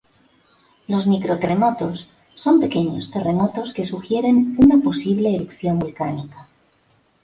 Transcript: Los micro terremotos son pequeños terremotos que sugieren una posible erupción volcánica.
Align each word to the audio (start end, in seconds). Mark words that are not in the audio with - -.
Los 0.87 1.05
micro 1.05 1.37
terremotos 1.37 2.09
son 2.33 2.59
pequeños 2.59 3.11
terremotos 3.11 3.71
que 3.71 3.85
sugieren 3.85 4.55
una 4.59 4.79
posible 4.81 5.35
erupción 5.35 5.77
volcánica. 5.77 6.47